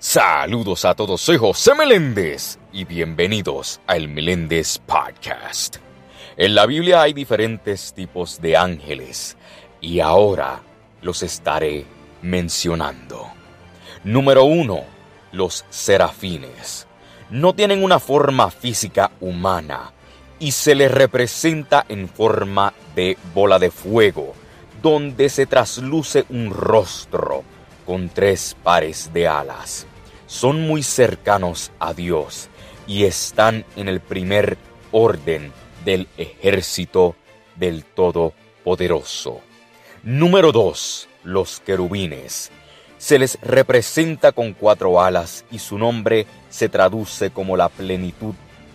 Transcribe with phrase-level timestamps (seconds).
[0.00, 5.78] Saludos a todos, soy José Meléndez y bienvenidos al Meléndez Podcast.
[6.36, 9.36] En la Biblia hay diferentes tipos de ángeles
[9.80, 10.60] y ahora
[11.02, 11.84] los estaré
[12.22, 13.26] mencionando.
[14.04, 14.84] Número 1.
[15.32, 16.86] Los serafines.
[17.30, 19.92] No tienen una forma física humana
[20.38, 24.32] y se les representa en forma de bola de fuego,
[24.80, 27.42] donde se trasluce un rostro
[27.88, 29.86] con tres pares de alas.
[30.26, 32.50] Son muy cercanos a Dios
[32.86, 34.58] y están en el primer
[34.92, 35.54] orden
[35.86, 37.16] del ejército
[37.56, 39.40] del Todopoderoso.
[40.02, 41.08] Número 2.
[41.24, 42.50] Los querubines.
[42.98, 48.34] Se les representa con cuatro alas y su nombre se traduce como la plenitud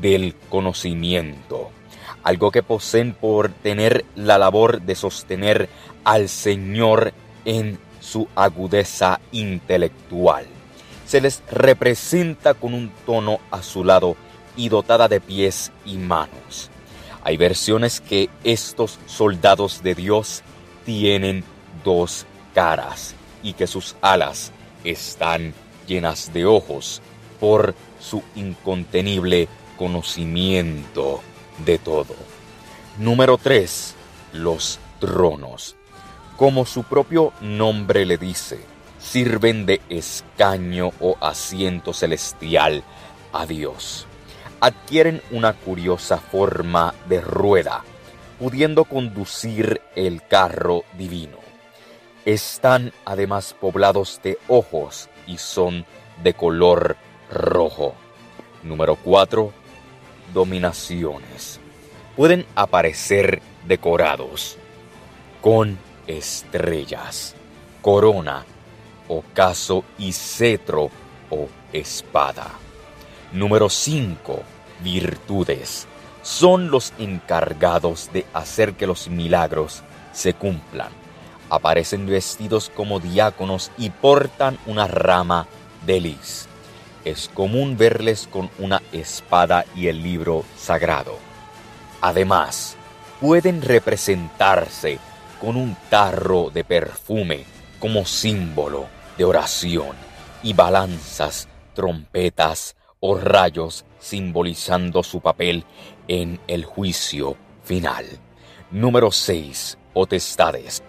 [0.00, 1.70] del conocimiento.
[2.22, 5.68] Algo que poseen por tener la labor de sostener
[6.04, 7.12] al Señor
[7.44, 10.46] en su agudeza intelectual.
[11.06, 14.16] Se les representa con un tono azulado
[14.56, 16.70] y dotada de pies y manos.
[17.22, 20.42] Hay versiones que estos soldados de Dios
[20.84, 21.44] tienen
[21.82, 24.52] dos caras y que sus alas
[24.84, 25.54] están
[25.86, 27.00] llenas de ojos
[27.40, 31.22] por su incontenible conocimiento
[31.64, 32.14] de todo.
[32.98, 33.94] Número 3.
[34.34, 35.76] Los tronos
[36.36, 38.60] como su propio nombre le dice,
[38.98, 42.82] sirven de escaño o asiento celestial
[43.32, 44.06] a Dios.
[44.60, 47.84] Adquieren una curiosa forma de rueda,
[48.38, 51.38] pudiendo conducir el carro divino.
[52.24, 55.84] Están además poblados de ojos y son
[56.22, 56.96] de color
[57.30, 57.94] rojo.
[58.62, 59.52] Número 4.
[60.32, 61.60] Dominaciones.
[62.16, 64.56] Pueden aparecer decorados
[65.42, 67.34] con estrellas,
[67.82, 68.44] corona,
[69.08, 70.90] ocaso y cetro
[71.30, 72.50] o espada.
[73.32, 74.42] Número 5.
[74.80, 75.86] Virtudes.
[76.22, 79.82] Son los encargados de hacer que los milagros
[80.12, 80.88] se cumplan.
[81.50, 85.46] Aparecen vestidos como diáconos y portan una rama
[85.84, 86.48] de lis.
[87.04, 91.18] Es común verles con una espada y el libro sagrado.
[92.00, 92.76] Además,
[93.20, 94.98] pueden representarse
[95.44, 97.44] con un tarro de perfume
[97.78, 98.86] como símbolo
[99.18, 99.94] de oración
[100.42, 105.66] y balanzas, trompetas o rayos simbolizando su papel
[106.08, 108.06] en el juicio final.
[108.70, 109.76] Número 6.
[109.92, 110.82] Potestades.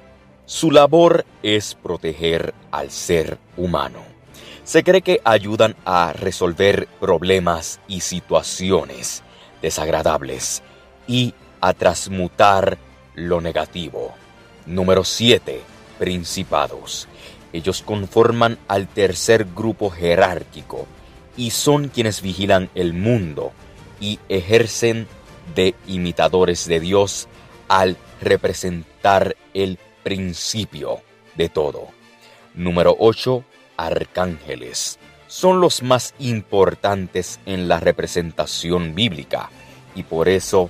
[0.45, 3.99] Su labor es proteger al ser humano.
[4.63, 9.21] Se cree que ayudan a resolver problemas y situaciones
[9.61, 10.63] desagradables
[11.07, 12.77] y a transmutar
[13.15, 14.13] lo negativo.
[14.65, 15.61] Número 7.
[15.99, 17.07] Principados.
[17.53, 20.87] Ellos conforman al tercer grupo jerárquico
[21.37, 23.51] y son quienes vigilan el mundo
[23.99, 25.07] y ejercen
[25.53, 27.27] de imitadores de Dios
[27.67, 31.01] al representar el principio
[31.35, 31.87] de todo.
[32.55, 33.43] Número 8.
[33.77, 34.97] Arcángeles.
[35.27, 39.49] Son los más importantes en la representación bíblica
[39.95, 40.69] y por eso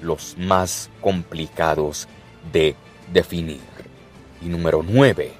[0.00, 2.08] los más complicados
[2.52, 2.76] de
[3.12, 3.60] definir.
[4.42, 5.32] Y número 9.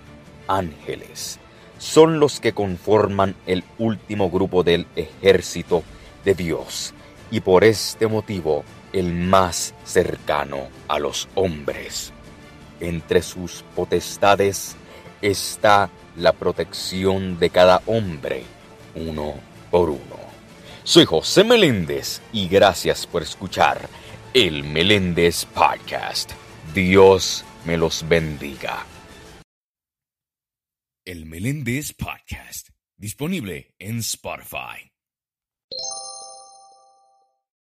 [0.49, 1.39] Ángeles.
[1.79, 5.83] Son los que conforman el último grupo del ejército
[6.25, 6.95] de Dios
[7.31, 12.13] y por este motivo el más cercano a los hombres.
[12.81, 14.77] Entre sus potestades
[15.23, 18.45] está la protección de cada hombre,
[18.95, 19.35] uno
[19.71, 20.27] por uno.
[20.85, 23.89] Soy José Meléndez y gracias por escuchar
[24.33, 26.31] el Meléndez Podcast.
[26.75, 28.87] Dios me los bendiga.
[31.05, 34.96] El Meléndez Podcast, disponible en Spotify.